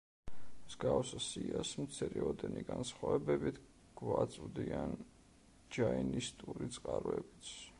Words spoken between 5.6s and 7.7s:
ჯაინისტური წყაროებიც.